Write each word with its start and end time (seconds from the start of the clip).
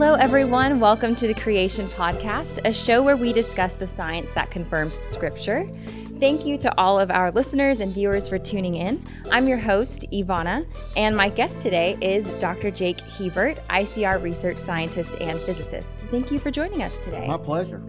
Hello, 0.00 0.14
everyone. 0.14 0.80
Welcome 0.80 1.14
to 1.16 1.26
the 1.26 1.34
Creation 1.34 1.86
Podcast, 1.88 2.58
a 2.64 2.72
show 2.72 3.02
where 3.02 3.18
we 3.18 3.34
discuss 3.34 3.74
the 3.74 3.86
science 3.86 4.32
that 4.32 4.50
confirms 4.50 4.94
Scripture. 5.06 5.70
Thank 6.18 6.46
you 6.46 6.56
to 6.56 6.74
all 6.78 6.98
of 6.98 7.10
our 7.10 7.30
listeners 7.30 7.80
and 7.80 7.92
viewers 7.92 8.26
for 8.26 8.38
tuning 8.38 8.76
in. 8.76 9.04
I'm 9.30 9.46
your 9.46 9.58
host, 9.58 10.06
Ivana, 10.10 10.66
and 10.96 11.14
my 11.14 11.28
guest 11.28 11.60
today 11.60 11.98
is 12.00 12.30
Dr. 12.36 12.70
Jake 12.70 12.98
Hebert, 12.98 13.62
ICR 13.68 14.22
research 14.22 14.58
scientist 14.58 15.16
and 15.20 15.38
physicist. 15.40 15.98
Thank 16.08 16.30
you 16.30 16.38
for 16.38 16.50
joining 16.50 16.82
us 16.82 16.96
today. 16.96 17.26
My 17.28 17.36
pleasure. 17.36 17.82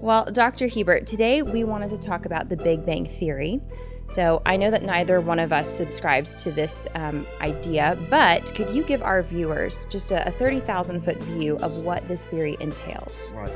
Well, 0.00 0.26
Dr. 0.26 0.68
Hebert, 0.68 1.04
today 1.08 1.42
we 1.42 1.64
wanted 1.64 1.90
to 1.90 1.98
talk 1.98 2.26
about 2.26 2.48
the 2.48 2.56
Big 2.56 2.86
Bang 2.86 3.06
Theory. 3.06 3.60
So 4.06 4.42
I 4.46 4.56
know 4.56 4.70
that 4.70 4.82
neither 4.82 5.20
one 5.20 5.38
of 5.38 5.52
us 5.52 5.68
subscribes 5.68 6.42
to 6.44 6.52
this 6.52 6.86
um, 6.94 7.26
idea, 7.40 7.98
but 8.10 8.54
could 8.54 8.70
you 8.70 8.84
give 8.84 9.02
our 9.02 9.22
viewers 9.22 9.86
just 9.86 10.12
a, 10.12 10.26
a 10.28 10.30
30,000 10.30 11.00
foot 11.00 11.22
view 11.22 11.56
of 11.58 11.78
what 11.78 12.06
this 12.06 12.26
theory 12.26 12.56
entails? 12.60 13.30
Right. 13.34 13.52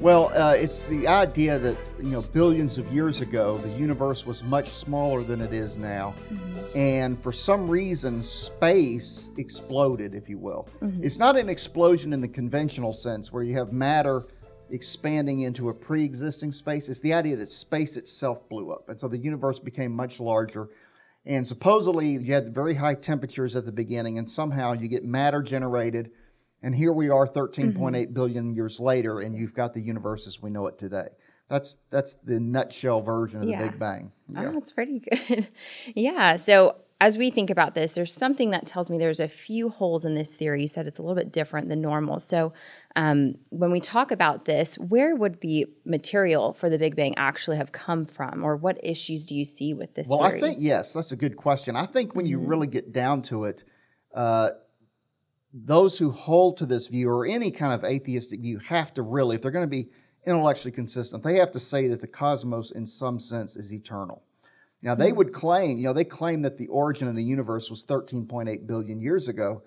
Well, 0.00 0.32
uh, 0.34 0.54
it's 0.54 0.78
the 0.78 1.06
idea 1.06 1.58
that 1.58 1.76
you 1.98 2.08
know 2.08 2.22
billions 2.22 2.78
of 2.78 2.90
years 2.90 3.20
ago 3.20 3.58
the 3.58 3.68
universe 3.68 4.24
was 4.24 4.42
much 4.42 4.70
smaller 4.70 5.22
than 5.22 5.42
it 5.42 5.52
is 5.52 5.76
now, 5.76 6.14
mm-hmm. 6.32 6.78
and 6.78 7.22
for 7.22 7.32
some 7.32 7.68
reason 7.68 8.22
space 8.22 9.30
exploded, 9.36 10.14
if 10.14 10.26
you 10.26 10.38
will. 10.38 10.66
Mm-hmm. 10.80 11.04
It's 11.04 11.18
not 11.18 11.36
an 11.36 11.50
explosion 11.50 12.14
in 12.14 12.22
the 12.22 12.28
conventional 12.28 12.94
sense 12.94 13.30
where 13.30 13.42
you 13.42 13.52
have 13.58 13.74
matter 13.74 14.26
expanding 14.70 15.40
into 15.40 15.68
a 15.68 15.74
pre 15.74 16.04
existing 16.04 16.52
space. 16.52 16.88
It's 16.88 17.00
the 17.00 17.14
idea 17.14 17.36
that 17.36 17.48
space 17.48 17.96
itself 17.96 18.48
blew 18.48 18.72
up. 18.72 18.88
And 18.88 18.98
so 18.98 19.08
the 19.08 19.18
universe 19.18 19.58
became 19.58 19.92
much 19.92 20.20
larger. 20.20 20.68
And 21.26 21.46
supposedly 21.46 22.08
you 22.08 22.32
had 22.32 22.54
very 22.54 22.74
high 22.74 22.94
temperatures 22.94 23.54
at 23.54 23.66
the 23.66 23.72
beginning, 23.72 24.18
and 24.18 24.28
somehow 24.28 24.72
you 24.72 24.88
get 24.88 25.04
matter 25.04 25.42
generated. 25.42 26.10
And 26.62 26.74
here 26.74 26.92
we 26.92 27.08
are 27.10 27.26
13.8 27.26 27.74
mm-hmm. 27.74 28.12
billion 28.12 28.54
years 28.54 28.80
later, 28.80 29.20
and 29.20 29.34
you've 29.34 29.54
got 29.54 29.74
the 29.74 29.80
universe 29.80 30.26
as 30.26 30.42
we 30.42 30.50
know 30.50 30.66
it 30.66 30.78
today. 30.78 31.08
That's 31.48 31.76
that's 31.90 32.14
the 32.14 32.38
nutshell 32.38 33.02
version 33.02 33.42
of 33.42 33.48
yeah. 33.48 33.62
the 33.62 33.70
Big 33.70 33.78
Bang. 33.78 34.12
Yeah. 34.32 34.46
Oh, 34.46 34.52
that's 34.52 34.72
pretty 34.72 35.00
good. 35.00 35.48
yeah. 35.94 36.36
So 36.36 36.76
as 37.00 37.16
we 37.16 37.30
think 37.30 37.48
about 37.48 37.74
this, 37.74 37.94
there's 37.94 38.12
something 38.12 38.50
that 38.50 38.66
tells 38.66 38.90
me 38.90 38.98
there's 38.98 39.20
a 39.20 39.28
few 39.28 39.70
holes 39.70 40.04
in 40.04 40.14
this 40.14 40.36
theory. 40.36 40.60
You 40.60 40.68
said 40.68 40.86
it's 40.86 40.98
a 40.98 41.02
little 41.02 41.14
bit 41.16 41.32
different 41.32 41.70
than 41.70 41.80
normal. 41.80 42.20
So, 42.20 42.52
um, 42.94 43.36
when 43.48 43.70
we 43.70 43.80
talk 43.80 44.10
about 44.10 44.44
this, 44.44 44.76
where 44.78 45.14
would 45.14 45.40
the 45.40 45.66
material 45.86 46.52
for 46.52 46.68
the 46.68 46.78
Big 46.78 46.96
Bang 46.96 47.14
actually 47.16 47.56
have 47.56 47.72
come 47.72 48.04
from, 48.04 48.44
or 48.44 48.56
what 48.56 48.78
issues 48.82 49.26
do 49.26 49.34
you 49.34 49.46
see 49.46 49.72
with 49.72 49.94
this? 49.94 50.08
Well, 50.08 50.22
theory? 50.22 50.38
I 50.38 50.40
think 50.40 50.58
yes, 50.60 50.92
that's 50.92 51.12
a 51.12 51.16
good 51.16 51.36
question. 51.36 51.74
I 51.74 51.86
think 51.86 52.14
when 52.14 52.26
mm-hmm. 52.26 52.42
you 52.42 52.46
really 52.46 52.66
get 52.66 52.92
down 52.92 53.22
to 53.22 53.44
it, 53.44 53.64
uh, 54.14 54.50
those 55.54 55.98
who 55.98 56.10
hold 56.10 56.58
to 56.58 56.66
this 56.66 56.88
view 56.88 57.08
or 57.08 57.24
any 57.24 57.50
kind 57.50 57.72
of 57.72 57.82
atheistic 57.84 58.40
view 58.40 58.58
have 58.58 58.92
to 58.94 59.02
really, 59.02 59.36
if 59.36 59.42
they're 59.42 59.50
going 59.50 59.64
to 59.64 59.70
be 59.70 59.88
intellectually 60.26 60.72
consistent, 60.72 61.22
they 61.22 61.36
have 61.36 61.52
to 61.52 61.60
say 61.60 61.88
that 61.88 62.00
the 62.00 62.06
cosmos, 62.06 62.70
in 62.70 62.86
some 62.86 63.18
sense, 63.18 63.56
is 63.56 63.72
eternal. 63.72 64.22
Now, 64.82 64.94
they 64.94 65.12
would 65.12 65.32
claim, 65.32 65.76
you 65.76 65.84
know, 65.84 65.92
they 65.92 66.04
claim 66.04 66.42
that 66.42 66.56
the 66.56 66.66
origin 66.68 67.06
of 67.06 67.14
the 67.14 67.22
universe 67.22 67.68
was 67.68 67.84
13.8 67.84 68.66
billion 68.66 69.00
years 69.00 69.28
ago, 69.28 69.62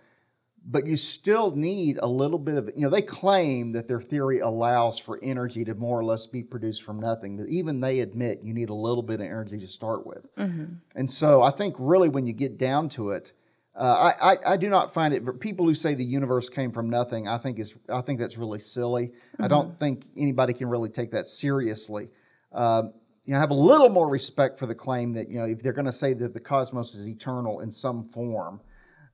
but 0.66 0.88
you 0.88 0.98
still 0.98 1.56
need 1.56 2.00
a 2.02 2.08
little 2.08 2.40
bit 2.40 2.56
of, 2.56 2.70
you 2.76 2.82
know, 2.82 2.90
they 2.90 3.02
claim 3.02 3.74
that 3.74 3.88
their 3.88 4.02
theory 4.02 4.40
allows 4.40 4.98
for 4.98 5.20
energy 5.22 5.64
to 5.66 5.76
more 5.76 6.00
or 6.00 6.04
less 6.04 6.26
be 6.26 6.42
produced 6.42 6.84
from 6.84 7.00
nothing, 7.00 7.38
but 7.38 7.48
even 7.48 7.80
they 7.80 8.00
admit 8.00 8.40
you 8.42 8.54
need 8.54 8.70
a 8.70 8.74
little 8.74 9.04
bit 9.04 9.20
of 9.20 9.26
energy 9.28 9.60
to 9.60 9.68
start 9.68 10.08
with. 10.08 10.26
Mm-hmm. 10.36 10.76
And 10.96 11.12
so 11.12 11.44
I 11.44 11.52
think 11.52 11.76
really 11.78 12.10
when 12.10 12.26
you 12.26 12.34
get 12.34 12.58
down 12.58 12.90
to 12.90 13.12
it, 13.12 13.34
uh, 13.76 14.14
I, 14.22 14.34
I, 14.34 14.54
I, 14.54 14.58
do 14.58 14.70
not 14.70 14.94
find 14.94 15.16
it. 15.16 15.40
People 15.40 15.66
who 15.66 15.74
say 15.74 15.96
the 15.96 16.06
universe 16.06 16.48
came 16.48 16.72
from 16.72 16.92
nothing, 16.92 17.28
I 17.28 17.40
think 17.40 17.58
is 17.58 17.74
I 17.90 18.02
think 18.02 18.20
that's 18.20 18.38
really 18.38 18.60
silly. 18.60 19.08
Mm-hmm. 19.08 19.44
I 19.44 19.48
don't 19.48 19.80
think 19.80 20.06
anybody 20.16 20.54
can 20.54 20.70
really 20.70 20.90
take 20.90 21.12
that 21.12 21.26
seriously. 21.26 22.12
Uh, 22.52 22.84
you 23.26 23.34
know, 23.34 23.40
have 23.40 23.52
a 23.52 23.56
little 23.56 23.90
more 23.90 24.10
respect 24.10 24.60
for 24.60 24.66
the 24.66 24.76
claim 24.76 25.14
that 25.14 25.30
you 25.30 25.40
know 25.40 25.46
if 25.46 25.62
they're 25.62 25.74
going 25.74 25.86
to 25.86 25.92
say 25.92 26.14
that 26.14 26.34
the 26.34 26.40
cosmos 26.40 26.94
is 26.94 27.08
eternal 27.08 27.62
in 27.62 27.72
some 27.72 28.10
form. 28.10 28.62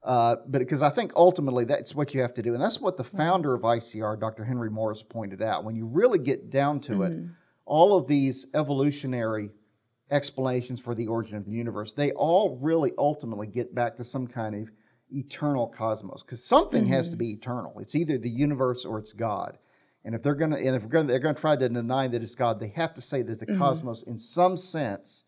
Uh, 0.02 0.38
but 0.48 0.60
because 0.60 0.82
I 0.82 0.90
think 0.90 1.12
ultimately 1.16 1.66
that's 1.66 1.94
what 1.94 2.14
you 2.14 2.22
have 2.22 2.34
to 2.36 2.42
do, 2.42 2.54
and 2.54 2.64
that's 2.64 2.80
what 2.80 2.96
the 2.96 3.04
founder 3.04 3.54
of 3.54 3.64
ICR, 3.64 4.20
Dr. 4.20 4.46
Henry 4.46 4.70
Morris, 4.70 5.04
pointed 5.04 5.42
out. 5.42 5.66
When 5.66 5.76
you 5.76 5.86
really 5.86 6.20
get 6.20 6.50
down 6.50 6.80
to 6.82 6.92
mm-hmm. 6.94 7.04
it, 7.04 7.30
all 7.66 7.98
of 7.98 8.08
these 8.08 8.48
evolutionary 8.54 9.52
explanations 10.10 10.80
for 10.80 10.96
the 10.96 11.08
origin 11.08 11.36
of 11.36 11.46
the 11.46 11.52
universe, 11.52 11.94
they 11.94 12.12
all 12.14 12.58
really 12.62 12.94
ultimately 12.98 13.46
get 13.46 13.76
back 13.76 13.98
to 13.98 14.04
some 14.04 14.26
kind 14.26 14.56
of 14.56 14.72
eternal 15.12 15.68
cosmos, 15.68 16.24
because 16.24 16.44
something 16.44 16.86
mm-hmm. 16.86 16.94
has 16.94 17.10
to 17.10 17.16
mm-hmm. 17.16 17.26
be 17.26 17.34
eternal. 17.34 17.78
It's 17.80 17.96
either 17.96 18.18
the 18.18 18.30
universe 18.30 18.86
or 18.86 19.00
it's 19.00 19.14
God. 19.14 19.58
And 20.06 20.16
if 20.16 20.24
they're 20.24 20.36
going 20.36 20.52
to, 20.52 20.58
and 20.58 20.76
if 20.76 20.88
gonna, 20.90 21.08
they're 21.08 21.20
going 21.20 21.36
to 21.36 21.42
try 21.42 21.56
to 21.56 21.70
deny 21.70 22.08
that 22.08 22.22
it's 22.22 22.36
God, 22.36 22.60
they 22.60 22.70
have 22.76 22.94
to 22.94 23.02
say 23.02 23.22
that 23.22 23.40
the 23.40 23.46
mm-hmm. 23.46 23.58
cosmos, 23.58 24.04
in 24.04 24.18
some 24.18 24.56
sense, 24.56 25.26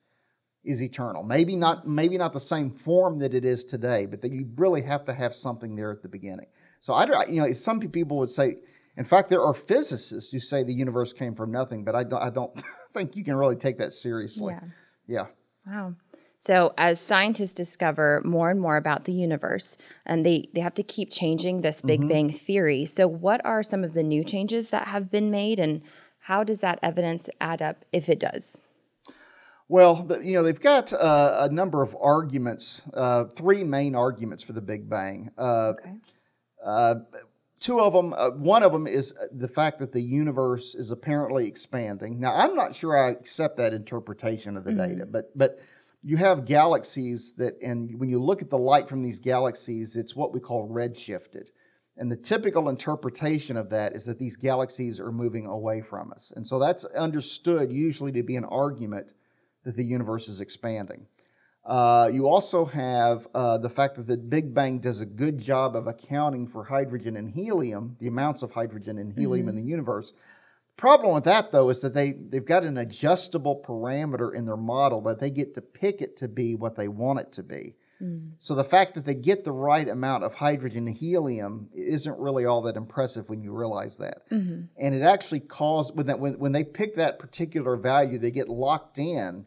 is 0.64 0.82
eternal. 0.82 1.24
Maybe 1.24 1.56
not, 1.56 1.88
maybe 1.88 2.18
not 2.18 2.34
the 2.34 2.40
same 2.40 2.72
form 2.72 3.20
that 3.20 3.34
it 3.34 3.44
is 3.44 3.64
today, 3.64 4.06
but 4.06 4.22
that 4.22 4.32
you 4.32 4.48
really 4.56 4.82
have 4.84 5.06
to 5.06 5.14
have 5.14 5.36
something 5.36 5.76
there 5.76 5.92
at 5.92 6.02
the 6.02 6.08
beginning. 6.08 6.48
So 6.80 6.94
I, 6.94 7.26
you 7.28 7.42
know, 7.42 7.52
some 7.54 7.80
people 7.80 8.18
would 8.18 8.30
say, 8.30 8.58
in 8.98 9.06
fact, 9.06 9.30
there 9.30 9.42
are 9.42 9.54
physicists 9.54 10.32
who 10.32 10.40
say 10.40 10.64
the 10.64 10.74
universe 10.74 11.14
came 11.14 11.36
from 11.36 11.52
nothing, 11.52 11.84
but 11.84 11.96
I 11.96 12.04
don't, 12.04 12.22
I 12.22 12.30
don't 12.30 12.52
think 12.94 13.16
you 13.16 13.24
can 13.24 13.36
really 13.36 13.56
take 13.56 13.78
that 13.80 13.94
seriously. 13.94 14.54
Yeah. 15.08 15.26
yeah. 15.66 15.74
Wow. 15.74 15.96
So, 16.42 16.74
as 16.76 17.00
scientists 17.00 17.54
discover 17.54 18.20
more 18.26 18.50
and 18.50 18.60
more 18.60 18.76
about 18.76 19.06
the 19.06 19.14
universe, 19.14 19.78
and 20.08 20.26
they, 20.26 20.50
they 20.56 20.62
have 20.62 20.74
to 20.74 20.82
keep 20.82 21.12
changing 21.12 21.62
this 21.62 21.84
Big 21.84 22.00
mm-hmm. 22.00 22.10
Bang 22.10 22.32
theory. 22.32 22.84
So, 22.86 23.08
what 23.08 23.46
are 23.46 23.62
some 23.62 23.84
of 23.84 23.94
the 23.94 24.02
new 24.02 24.24
changes 24.24 24.72
that 24.72 24.88
have 24.88 25.12
been 25.12 25.30
made, 25.30 25.60
and 25.60 25.84
how 26.22 26.44
does 26.44 26.62
that 26.62 26.80
evidence 26.82 27.30
add 27.40 27.62
up 27.62 27.86
if 27.94 28.10
it 28.10 28.20
does? 28.20 28.60
Well, 29.68 30.08
you 30.24 30.34
know, 30.34 30.42
they've 30.42 30.60
got 30.60 30.92
uh, 30.92 31.48
a 31.48 31.54
number 31.54 31.84
of 31.84 31.96
arguments, 32.02 32.82
uh, 32.96 33.26
three 33.26 33.64
main 33.64 33.94
arguments 33.94 34.42
for 34.42 34.54
the 34.54 34.62
Big 34.62 34.90
Bang. 34.90 35.30
Uh, 35.38 35.74
okay. 35.80 35.94
Uh, 36.66 36.96
two 37.60 37.80
of 37.80 37.94
them, 37.94 38.14
uh, 38.14 38.32
one 38.32 38.64
of 38.64 38.72
them 38.72 38.88
is 38.88 39.14
the 39.32 39.48
fact 39.48 39.78
that 39.78 39.92
the 39.92 40.02
universe 40.02 40.74
is 40.74 40.90
apparently 40.90 41.48
expanding. 41.48 42.20
Now, 42.20 42.34
I'm 42.36 42.56
not 42.56 42.76
sure 42.76 42.98
I 42.98 43.12
accept 43.12 43.58
that 43.58 43.76
interpretation 43.76 44.58
of 44.58 44.64
the 44.64 44.72
mm-hmm. 44.72 44.96
data, 44.96 45.06
but 45.06 45.38
but 45.38 45.60
you 46.04 46.18
have 46.18 46.46
galaxies 46.46 47.34
that, 47.34 47.62
and 47.62 48.00
when 48.00 48.10
you 48.10 48.20
look 48.20 48.42
at 48.42 48.50
the 48.50 48.58
light 48.58 48.90
from 48.90 49.04
these 49.04 49.20
galaxies, 49.20 49.96
it's 49.96 50.16
what 50.16 50.34
we 50.34 50.40
call 50.40 50.68
redshifted. 50.68 51.48
And 51.98 52.12
the 52.12 52.18
typical 52.18 52.70
interpretation 52.70 53.58
of 53.58 53.70
that 53.70 53.94
is 53.94 54.06
that 54.06 54.18
these 54.18 54.36
galaxies 54.36 55.00
are 55.00 55.12
moving 55.12 55.46
away 55.46 55.82
from 55.82 56.12
us. 56.12 56.32
And 56.36 56.48
so 56.48 56.58
that's 56.58 56.86
understood 56.86 57.72
usually 57.72 58.12
to 58.14 58.24
be 58.24 58.36
an 58.36 58.46
argument 58.46 59.12
that 59.64 59.76
the 59.76 59.84
universe 59.84 60.28
is 60.28 60.42
expanding. 60.42 61.06
Uh, 61.64 62.10
you 62.12 62.28
also 62.28 62.66
have 62.66 63.28
uh, 63.36 63.60
the 63.60 63.70
fact 63.70 63.96
that 63.96 64.08
the 64.08 64.18
Big 64.18 64.54
Bang 64.54 64.80
does 64.80 65.00
a 65.00 65.06
good 65.06 65.40
job 65.40 65.76
of 65.76 65.86
accounting 65.86 66.48
for 66.48 66.64
hydrogen 66.64 67.16
and 67.16 67.30
helium, 67.30 67.96
the 68.00 68.08
amounts 68.08 68.42
of 68.42 68.52
hydrogen 68.52 68.98
and 68.98 69.14
helium 69.14 69.46
mm-hmm. 69.46 69.58
in 69.58 69.64
the 69.64 69.70
universe, 69.70 70.14
Problem 70.82 71.14
with 71.14 71.26
that 71.26 71.52
though 71.52 71.70
is 71.70 71.80
that 71.82 71.94
they 71.94 72.14
they've 72.14 72.44
got 72.44 72.64
an 72.64 72.80
adjustable 72.80 73.64
parameter 73.64 74.34
in 74.34 74.48
their 74.48 74.58
model 74.58 75.00
that 75.02 75.20
they 75.20 75.30
get 75.30 75.54
to 75.54 75.62
pick 75.62 76.02
it 76.02 76.18
to 76.18 76.28
be 76.28 76.56
what 76.56 76.76
they 76.76 76.88
want 76.88 77.20
it 77.20 77.32
to 77.34 77.44
be. 77.44 77.76
Mm. 78.02 78.32
So 78.40 78.56
the 78.56 78.64
fact 78.64 78.96
that 78.96 79.06
they 79.06 79.14
get 79.14 79.44
the 79.44 79.52
right 79.52 79.88
amount 79.88 80.24
of 80.24 80.34
hydrogen 80.34 80.88
and 80.88 80.98
helium 80.98 81.70
isn't 81.76 82.18
really 82.18 82.46
all 82.46 82.64
that 82.64 82.78
impressive 82.78 83.30
when 83.30 83.44
you 83.44 83.56
realize 83.56 83.98
that. 83.98 84.28
Mm-hmm. 84.32 84.62
And 84.76 84.96
it 84.96 85.04
actually 85.04 85.42
causes 85.42 85.96
when 85.96 86.08
that 86.08 86.20
when, 86.20 86.40
when 86.40 86.52
they 86.52 86.64
pick 86.64 86.96
that 86.96 87.20
particular 87.20 87.76
value, 87.76 88.18
they 88.18 88.32
get 88.32 88.50
locked 88.50 88.98
in, 88.98 89.46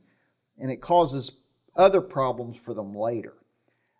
and 0.56 0.70
it 0.70 0.80
causes 0.80 1.32
other 1.74 2.00
problems 2.00 2.58
for 2.58 2.74
them 2.74 2.94
later. 2.94 3.34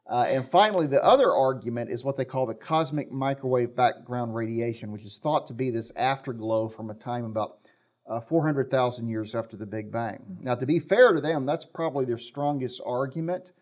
Uh, 0.06 0.26
and 0.28 0.50
finally, 0.50 0.86
the 0.86 1.02
other 1.02 1.32
argument 1.32 1.90
is 1.90 2.04
what 2.04 2.16
they 2.16 2.24
call 2.24 2.44
the 2.44 2.54
cosmic 2.54 3.10
microwave 3.10 3.74
background 3.74 4.34
radiation, 4.34 4.92
which 4.92 5.04
is 5.04 5.18
thought 5.18 5.46
to 5.46 5.54
be 5.54 5.70
this 5.70 5.94
afterglow 5.96 6.68
from 6.68 6.90
a 6.90 6.94
time 6.94 7.24
about 7.24 7.58
uh, 8.06 8.20
400,000 8.20 9.08
years 9.08 9.34
after 9.34 9.56
the 9.56 9.64
Big 9.64 9.90
Bang. 9.90 10.38
Now, 10.40 10.54
to 10.56 10.66
be 10.66 10.78
fair 10.78 11.12
to 11.12 11.20
them, 11.20 11.46
that's 11.46 11.64
probably 11.64 12.04
their 12.04 12.18
strongest 12.18 12.82
argument 12.84 13.52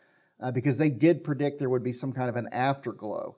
uh, 0.41 0.51
because 0.51 0.79
they 0.79 0.91
did 0.91 1.23
predict 1.23 1.61
there 1.61 1.71
would 1.71 1.85
be 1.85 1.93
some 1.93 2.13
kind 2.13 2.29
of 2.29 2.37
an 2.37 2.49
afterglow. 2.51 3.37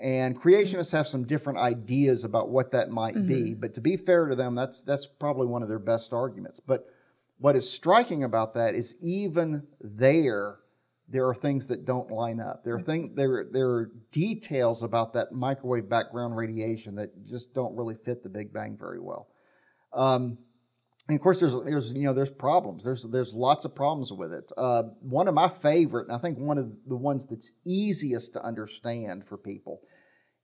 And 0.00 0.40
creationists 0.40 0.92
have 0.92 1.08
some 1.08 1.24
different 1.24 1.58
ideas 1.58 2.24
about 2.24 2.50
what 2.50 2.70
that 2.72 2.90
might 2.90 3.14
mm-hmm. 3.14 3.28
be, 3.28 3.54
but 3.54 3.74
to 3.74 3.80
be 3.80 3.96
fair 3.96 4.26
to 4.26 4.34
them, 4.34 4.54
that's 4.54 4.82
that's 4.82 5.06
probably 5.06 5.46
one 5.46 5.62
of 5.62 5.68
their 5.68 5.78
best 5.78 6.12
arguments. 6.12 6.60
But 6.60 6.86
what 7.38 7.56
is 7.56 7.68
striking 7.68 8.24
about 8.24 8.54
that 8.54 8.74
is 8.74 8.96
even 9.00 9.62
there, 9.80 10.58
there 11.08 11.28
are 11.28 11.34
things 11.34 11.66
that 11.66 11.84
don't 11.84 12.10
line 12.10 12.40
up. 12.40 12.64
There 12.64 12.74
are 12.74 12.82
things 12.82 13.12
there 13.14 13.46
there 13.50 13.68
are 13.68 13.90
details 14.10 14.82
about 14.82 15.12
that 15.14 15.32
microwave 15.32 15.88
background 15.88 16.36
radiation 16.36 16.94
that 16.96 17.26
just 17.26 17.54
don't 17.54 17.76
really 17.76 17.96
fit 18.04 18.22
the 18.22 18.28
Big 18.28 18.52
Bang 18.52 18.76
very 18.78 19.00
well. 19.00 19.28
Um, 19.92 20.38
and 21.08 21.16
of 21.16 21.22
course, 21.22 21.40
there's 21.40 21.54
there's 21.64 21.92
you 21.92 22.04
know 22.04 22.14
there's 22.14 22.30
problems. 22.30 22.84
There's 22.84 23.06
there's 23.10 23.34
lots 23.34 23.66
of 23.66 23.74
problems 23.74 24.10
with 24.12 24.32
it. 24.32 24.50
Uh, 24.56 24.84
one 25.00 25.28
of 25.28 25.34
my 25.34 25.48
favorite, 25.48 26.08
and 26.08 26.16
I 26.16 26.18
think 26.18 26.38
one 26.38 26.56
of 26.56 26.72
the 26.86 26.96
ones 26.96 27.26
that's 27.26 27.52
easiest 27.66 28.32
to 28.32 28.42
understand 28.42 29.26
for 29.26 29.36
people, 29.36 29.82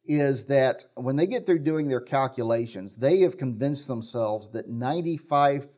is 0.05 0.47
that 0.47 0.85
when 0.95 1.17
they 1.17 1.27
get 1.27 1.47
through 1.47 1.61
doing 1.61 1.89
their 1.89 2.03
calculations, 2.03 2.97
they 2.97 3.21
have 3.21 3.39
convinced 3.39 3.89
themselves 3.89 4.51
that 4.51 4.71
95% 4.71 5.69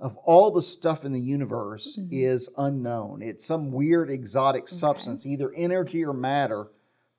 of 0.00 0.16
all 0.18 0.50
the 0.50 0.62
stuff 0.62 1.04
in 1.04 1.12
the 1.12 1.20
universe 1.20 1.96
mm-hmm. 1.98 2.08
is 2.12 2.48
unknown. 2.56 3.20
It's 3.22 3.44
some 3.44 3.72
weird 3.72 4.10
exotic 4.10 4.62
okay. 4.62 4.74
substance, 4.74 5.26
either 5.26 5.52
energy 5.54 6.04
or 6.04 6.12
matter, 6.12 6.68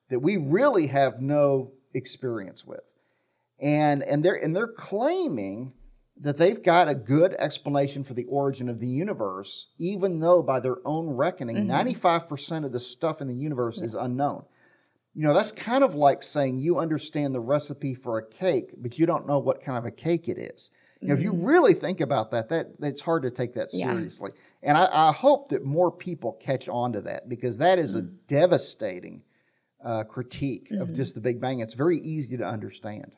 that 0.10 0.20
we 0.20 0.38
really 0.38 0.88
have 0.88 1.22
no 1.22 1.72
experience 1.94 2.66
with. 2.66 2.82
And, 3.60 4.02
and, 4.04 4.24
they're, 4.24 4.36
and 4.42 4.56
they're 4.56 4.68
claiming 4.68 5.74
that 6.22 6.38
they've 6.38 6.62
got 6.62 6.88
a 6.88 6.96
good 6.96 7.34
explanation 7.38 8.04
for 8.04 8.14
the 8.14 8.26
origin 8.26 8.70
of 8.70 8.80
the 8.80 8.88
universe, 8.88 9.68
even 9.78 10.20
though 10.20 10.42
by 10.42 10.60
their 10.60 10.78
own 10.86 11.10
reckoning, 11.10 11.68
mm-hmm. 11.68 11.90
95% 11.90 12.66
of 12.66 12.72
the 12.72 12.80
stuff 12.80 13.22
in 13.22 13.28
the 13.28 13.36
universe 13.36 13.80
yeah. 13.80 13.86
is 13.86 13.94
unknown. 13.94 14.46
You 15.20 15.26
know, 15.26 15.34
that's 15.34 15.52
kind 15.52 15.84
of 15.84 15.96
like 15.96 16.24
saying 16.24 16.60
you 16.60 16.80
understand 16.80 17.36
the 17.36 17.42
recipe 17.42 17.94
for 17.94 18.20
a 18.20 18.26
cake, 18.26 18.72
but 18.78 18.98
you 18.98 19.06
don't 19.06 19.28
know 19.28 19.38
what 19.38 19.62
kind 19.62 19.78
of 19.78 19.84
a 19.84 19.92
cake 19.92 20.30
it 20.30 20.38
is. 20.38 20.72
You 21.02 21.10
know, 21.10 21.14
if 21.16 21.20
you 21.20 21.34
mm-hmm. 21.34 21.46
really 21.46 21.74
think 21.74 22.00
about 22.00 22.32
that, 22.32 22.48
that 22.48 22.68
it's 22.80 23.02
hard 23.02 23.24
to 23.24 23.30
take 23.30 23.54
that 23.56 23.70
seriously. 23.70 24.32
Yeah. 24.34 24.70
And 24.70 24.78
I, 24.78 25.10
I, 25.10 25.12
hope 25.12 25.50
that 25.50 25.66
more 25.66 25.92
people 25.92 26.40
catch 26.40 26.70
on 26.70 26.94
to 26.94 27.02
that 27.02 27.28
because 27.28 27.58
that 27.58 27.80
is 27.80 27.98
mm-hmm. 27.98 28.08
a 28.08 28.12
devastating 28.28 29.24
uh, 29.84 30.06
critique 30.06 30.70
mm-hmm. 30.72 30.82
of 30.82 30.94
just 30.94 31.16
the 31.16 31.22
Big 31.22 31.42
Bang. 31.42 31.60
It's 31.60 31.74
very 31.74 32.00
easy 32.00 32.38
to 32.38 32.46
understand. 32.46 33.12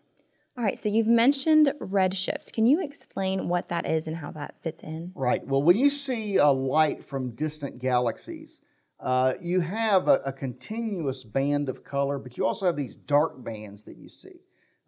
All 0.57 0.63
right, 0.63 0.79
so 0.79 0.89
you've 0.89 1.07
mentioned 1.07 1.71
redshifts. 1.79 2.51
Can 2.51 2.65
you 2.65 2.83
explain 2.83 3.47
what 3.47 3.67
that 3.67 3.85
is 3.85 4.07
and 4.07 4.17
how 4.17 4.31
that 4.31 4.55
fits 4.63 4.81
in? 4.81 5.11
Right. 5.13 5.45
Well, 5.45 5.61
when 5.61 5.77
you 5.77 5.91
see 5.91 6.37
a 6.37 6.49
light 6.49 7.05
from 7.05 7.35
distant 7.35 7.77
galaxies, 7.77 8.61
uh, 9.01 9.33
you 9.41 9.61
have 9.61 10.07
a, 10.07 10.21
a, 10.25 10.31
continuous 10.31 11.23
band 11.23 11.69
of 11.69 11.83
color, 11.83 12.19
but 12.19 12.37
you 12.37 12.45
also 12.45 12.67
have 12.67 12.75
these 12.75 12.95
dark 12.95 13.43
bands 13.43 13.83
that 13.83 13.97
you 13.97 14.07
see. 14.07 14.43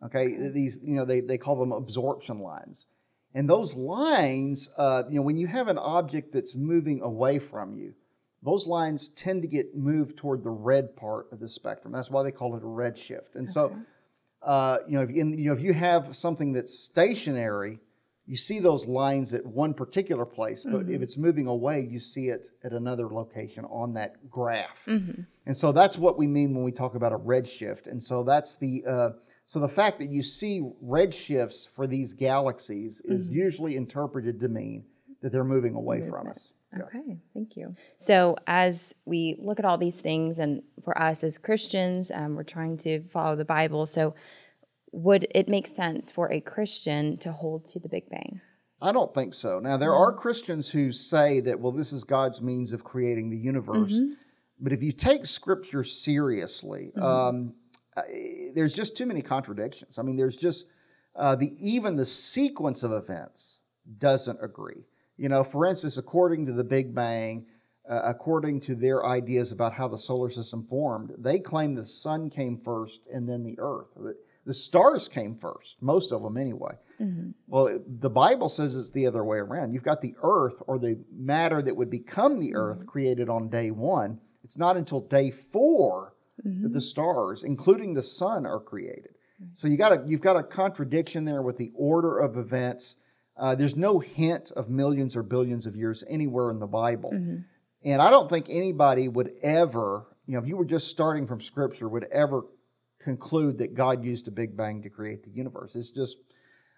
Okay, 0.06 0.50
these 0.50 0.80
you 0.84 0.96
know 0.96 1.06
they, 1.06 1.22
they 1.22 1.38
call 1.38 1.58
them 1.58 1.72
absorption 1.72 2.40
lines, 2.40 2.88
and 3.34 3.50
those 3.50 3.76
lines, 3.76 4.70
uh, 4.78 5.04
you 5.10 5.16
know, 5.16 5.22
when 5.24 5.38
you 5.38 5.48
have 5.48 5.68
an 5.68 5.78
object 5.78 6.32
that's 6.34 6.56
moving 6.56 7.02
away 7.02 7.40
from 7.40 7.74
you, 7.74 7.94
those 8.44 8.68
lines 8.68 9.08
tend 9.10 9.42
to 9.42 9.48
get 9.48 9.76
moved 9.76 10.18
toward 10.18 10.44
the 10.44 10.50
red 10.50 10.96
part 10.96 11.28
of 11.32 11.40
the 11.40 11.48
spectrum. 11.48 11.94
That's 11.94 12.12
why 12.12 12.24
they 12.24 12.32
call 12.32 12.56
it 12.56 12.64
a 12.64 12.66
redshift. 12.66 13.36
And 13.36 13.46
okay. 13.46 13.52
so, 13.52 13.76
uh, 14.42 14.80
you 14.88 14.98
know, 14.98 15.04
in, 15.04 15.38
you 15.40 15.46
know, 15.46 15.54
if 15.54 15.62
you 15.62 15.74
have 15.74 16.16
something 16.16 16.54
that's 16.54 16.78
stationary, 16.78 17.80
you 18.26 18.38
see 18.38 18.60
those 18.60 18.88
lines 18.88 19.34
at 19.34 19.46
one 19.46 19.74
particular 19.74 20.26
place, 20.26 20.64
but 20.64 20.84
mm-hmm. 20.84 20.94
if 20.94 21.02
it's 21.02 21.18
moving 21.18 21.48
away, 21.48 21.82
you 21.82 22.00
see 22.00 22.30
it 22.30 22.48
at 22.64 22.72
another 22.72 23.08
location 23.08 23.66
on 23.66 23.94
that 23.96 24.30
graph. 24.30 24.80
Mm-hmm. 24.88 25.22
And 25.46 25.58
so 25.58 25.72
that's 25.72 25.98
what 25.98 26.18
we 26.18 26.28
mean 26.28 26.56
when 26.56 26.64
we 26.64 26.72
talk 26.72 26.96
about 26.96 27.12
a 27.12 27.18
redshift. 27.18 27.88
And 27.88 28.02
so 28.02 28.24
that's 28.24 28.56
the 28.56 28.84
uh, 28.88 29.10
so 29.46 29.60
the 29.60 29.68
fact 29.68 30.00
that 30.00 30.10
you 30.10 30.24
see 30.24 30.62
redshifts 30.84 31.68
for 31.68 31.86
these 31.86 32.14
galaxies 32.14 33.02
is 33.02 33.28
mm-hmm. 33.28 33.40
usually 33.40 33.76
interpreted 33.76 34.40
to 34.40 34.48
mean 34.48 34.86
that 35.22 35.32
they're 35.32 35.44
moving 35.44 35.76
away 35.76 35.98
Movement. 35.98 36.24
from 36.24 36.30
us. 36.30 36.54
Yeah. 36.76 36.84
Okay, 36.84 37.18
thank 37.34 37.56
you. 37.56 37.76
So, 37.98 38.36
as 38.48 38.96
we 39.06 39.36
look 39.38 39.60
at 39.60 39.66
all 39.66 39.78
these 39.78 40.02
things, 40.02 40.40
and 40.40 40.64
for 40.84 41.00
us 41.00 41.24
as 41.24 41.38
Christians, 41.38 42.10
um, 42.10 42.36
we're 42.36 42.44
trying 42.44 42.78
to 42.78 43.04
follow 43.10 43.36
the 43.36 43.46
Bible. 43.46 43.86
So, 43.86 44.16
would 44.94 45.28
it 45.32 45.50
make 45.50 45.68
sense 45.68 46.12
for 46.12 46.32
a 46.32 46.40
Christian 46.40 47.18
to 47.18 47.32
hold 47.32 47.66
to 47.72 47.80
the 47.80 47.90
Big 47.90 48.10
Bang? 48.10 48.40
I 48.82 48.92
don't 48.92 49.14
think 49.14 49.34
so. 49.34 49.60
Now, 49.60 49.78
there 49.78 49.94
are 49.94 50.14
Christians 50.14 50.70
who 50.70 50.92
say 50.92 51.40
that, 51.42 51.60
well, 51.60 51.72
this 51.72 51.92
is 51.94 52.04
God's 52.04 52.42
means 52.42 52.74
of 52.74 52.84
creating 52.84 53.30
the 53.30 53.38
universe. 53.38 53.94
Mm-hmm. 53.94 54.14
But 54.60 54.72
if 54.74 54.84
you 54.84 54.92
take 54.92 55.26
Scripture 55.26 55.84
seriously, 55.84 56.92
mm-hmm. 56.96 57.04
um, 57.04 57.54
there's 58.54 58.76
just 58.76 58.96
too 58.96 59.06
many 59.06 59.22
contradictions. 59.22 59.98
I 59.98 60.04
mean, 60.04 60.16
there's 60.16 60.38
just 60.38 60.68
uh, 61.16 61.36
the 61.36 61.56
even 61.60 61.96
the 61.96 62.06
sequence 62.06 62.84
of 62.84 62.92
events 62.92 63.60
doesn't 63.98 64.40
agree. 64.42 64.86
You 65.18 65.30
know, 65.30 65.44
for 65.44 65.66
instance, 65.66 65.98
according 65.98 66.46
to 66.48 66.54
the 66.54 66.64
Big 66.64 66.94
Bang, 66.94 67.46
uh, 67.90 68.02
according 68.04 68.62
to 68.62 68.76
their 68.76 69.06
ideas 69.06 69.52
about 69.52 69.74
how 69.74 69.88
the 69.88 69.98
solar 69.98 70.30
system 70.30 70.66
formed, 70.70 71.12
they 71.18 71.40
claim 71.40 71.76
the 71.76 71.86
sun 71.86 72.30
came 72.30 72.58
first 72.58 73.02
and 73.12 73.28
then 73.28 73.44
the 73.44 73.58
earth. 73.60 73.88
The 74.46 74.54
stars 74.54 75.08
came 75.08 75.36
first, 75.36 75.78
most 75.82 76.12
of 76.12 76.22
them 76.22 76.38
anyway. 76.38 76.74
Mm-hmm. 77.00 77.32
Well, 77.48 77.80
the 77.88 78.10
Bible 78.10 78.50
says 78.50 78.76
it's 78.76 78.92
the 78.92 79.08
other 79.08 79.24
way 79.24 79.38
around. 79.38 79.74
You've 79.74 79.84
got 79.84 80.02
the 80.02 80.16
earth 80.22 80.56
or 80.68 80.80
the 80.80 81.02
matter 81.16 81.62
that 81.62 81.76
would 81.76 81.90
become 81.90 82.40
the 82.40 82.54
earth 82.56 82.78
mm-hmm. 82.78 82.88
created 82.88 83.30
on 83.30 83.50
day 83.50 83.72
one. 83.72 84.20
It's 84.44 84.58
not 84.58 84.76
until 84.76 85.00
day 85.00 85.32
4 85.32 86.14
mm-hmm. 86.46 86.64
that 86.64 86.74
the 86.74 86.82
stars, 86.82 87.44
including 87.44 87.94
the 87.94 88.04
sun, 88.04 88.46
are 88.46 88.60
created. 88.60 89.16
So 89.52 89.68
you 89.68 89.78
got 89.78 89.92
a, 89.92 90.04
you've 90.06 90.22
got 90.22 90.38
a 90.38 90.44
contradiction 90.44 91.26
there 91.26 91.42
with 91.42 91.58
the 91.58 91.72
order 91.76 92.20
of 92.20 92.38
events. 92.38 92.96
Uh, 93.38 93.56
there's 93.56 93.76
no 93.76 94.00
hint 94.00 94.52
of 94.52 94.70
millions 94.70 95.16
or 95.16 95.24
billions 95.24 95.66
of 95.66 95.76
years 95.76 96.04
anywhere 96.10 96.52
in 96.52 96.60
the 96.60 96.68
Bible. 96.68 97.12
Mm-hmm. 97.14 97.38
And 97.86 98.02
I 98.02 98.10
don't 98.10 98.30
think 98.30 98.48
anybody 98.50 99.08
would 99.08 99.32
ever, 99.42 100.06
you 100.26 100.34
know, 100.34 100.40
if 100.40 100.48
you 100.48 100.56
were 100.56 100.66
just 100.66 100.88
starting 100.88 101.28
from 101.28 101.42
Scripture, 101.42 101.90
would 101.90 102.06
ever 102.12 102.46
conclude 103.04 103.58
that 103.60 103.76
God 103.76 104.04
used 104.04 104.28
a 104.28 104.32
Big 104.32 104.56
Bang 104.56 104.82
to 104.84 104.90
create 104.90 105.24
the 105.24 105.32
universe. 105.32 105.76
It's 105.76 105.92
just, 105.92 106.18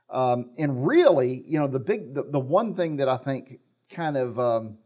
um, 0.09 0.51
and 0.57 0.85
really, 0.85 1.43
you 1.45 1.59
know, 1.59 1.67
the 1.67 1.79
big, 1.79 2.13
the, 2.13 2.23
the 2.23 2.39
one 2.39 2.75
thing 2.75 2.97
that 2.97 3.09
I 3.09 3.17
think 3.17 3.59
kind 3.89 4.17
of 4.17 4.39
um, 4.39 4.77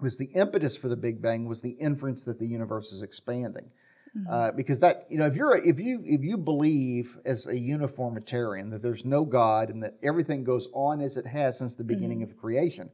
was 0.00 0.18
the 0.18 0.28
impetus 0.34 0.76
for 0.76 0.88
the 0.88 0.96
Big 0.96 1.22
Bang 1.22 1.46
was 1.46 1.60
the 1.60 1.76
inference 1.80 2.24
that 2.24 2.38
the 2.38 2.46
universe 2.46 2.92
is 2.92 3.02
expanding. 3.02 3.70
Mm-hmm. 4.16 4.32
Uh, 4.32 4.52
because 4.52 4.78
that 4.78 5.06
you 5.10 5.18
know 5.18 5.26
if 5.26 5.34
you're 5.34 5.56
a, 5.56 5.66
if 5.66 5.78
you 5.78 6.00
if 6.04 6.22
you 6.22 6.38
believe 6.38 7.18
as 7.26 7.46
a 7.48 7.58
uniformitarian 7.58 8.70
that 8.70 8.80
there's 8.80 9.04
no 9.04 9.24
God 9.24 9.68
and 9.68 9.82
that 9.82 9.94
everything 10.02 10.42
goes 10.42 10.68
on 10.72 11.02
as 11.02 11.18
it 11.18 11.26
has 11.26 11.58
since 11.58 11.74
the 11.74 11.84
beginning 11.84 12.20
mm-hmm. 12.20 12.30
of 12.30 12.38
creation, 12.38 12.88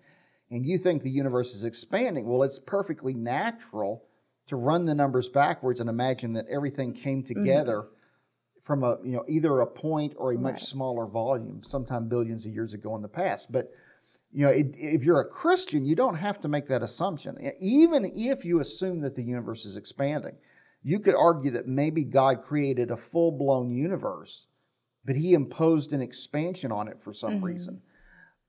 and 0.50 0.66
you 0.66 0.78
think 0.78 1.02
the 1.02 1.10
universe 1.10 1.54
is 1.54 1.64
expanding, 1.64 2.26
well, 2.26 2.42
it's 2.42 2.58
perfectly 2.58 3.14
natural 3.14 4.04
to 4.48 4.56
run 4.56 4.84
the 4.84 4.94
numbers 4.94 5.28
backwards 5.28 5.80
and 5.80 5.88
imagine 5.88 6.32
that 6.34 6.46
everything 6.48 6.92
came 6.92 7.22
mm-hmm. 7.22 7.40
together 7.40 7.82
mm-hmm. 7.82 8.64
from 8.64 8.82
a 8.82 8.98
you 9.04 9.12
know 9.12 9.24
either 9.28 9.60
a 9.60 9.66
point 9.66 10.14
or 10.16 10.32
a 10.32 10.38
much 10.38 10.54
right. 10.54 10.62
smaller 10.62 11.06
volume, 11.06 11.62
sometime 11.62 12.08
billions 12.08 12.46
of 12.46 12.52
years 12.52 12.74
ago 12.74 12.94
in 12.96 13.02
the 13.02 13.08
past. 13.08 13.50
But 13.50 13.70
you 14.32 14.46
know, 14.46 14.50
it, 14.50 14.74
if 14.76 15.04
you're 15.04 15.20
a 15.20 15.28
Christian, 15.28 15.84
you 15.84 15.94
don't 15.94 16.14
have 16.14 16.40
to 16.40 16.48
make 16.48 16.66
that 16.68 16.82
assumption. 16.82 17.36
Even 17.60 18.04
if 18.04 18.44
you 18.44 18.60
assume 18.60 19.00
that 19.02 19.14
the 19.14 19.22
universe 19.22 19.66
is 19.66 19.76
expanding, 19.76 20.36
you 20.82 20.98
could 20.98 21.14
argue 21.14 21.50
that 21.52 21.68
maybe 21.68 22.02
God 22.02 22.42
created 22.42 22.90
a 22.90 22.96
full 22.96 23.30
blown 23.30 23.70
universe, 23.70 24.46
but 25.04 25.16
He 25.16 25.34
imposed 25.34 25.92
an 25.92 26.00
expansion 26.00 26.72
on 26.72 26.88
it 26.88 26.98
for 27.02 27.12
some 27.12 27.34
mm-hmm. 27.34 27.44
reason. 27.44 27.82